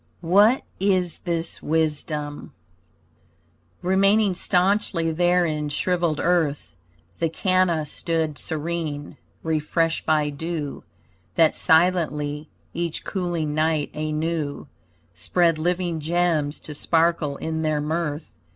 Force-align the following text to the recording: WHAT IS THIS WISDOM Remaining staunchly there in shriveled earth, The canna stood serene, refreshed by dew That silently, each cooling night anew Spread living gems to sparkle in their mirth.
WHAT 0.25 0.63
IS 0.79 1.19
THIS 1.19 1.61
WISDOM 1.61 2.53
Remaining 3.83 4.33
staunchly 4.33 5.11
there 5.11 5.45
in 5.45 5.69
shriveled 5.69 6.19
earth, 6.19 6.75
The 7.19 7.29
canna 7.29 7.85
stood 7.85 8.39
serene, 8.39 9.17
refreshed 9.43 10.07
by 10.07 10.31
dew 10.31 10.83
That 11.35 11.53
silently, 11.53 12.49
each 12.73 13.03
cooling 13.03 13.53
night 13.53 13.95
anew 13.95 14.65
Spread 15.13 15.59
living 15.59 15.99
gems 15.99 16.59
to 16.61 16.73
sparkle 16.73 17.37
in 17.37 17.61
their 17.61 17.79
mirth. 17.79 18.33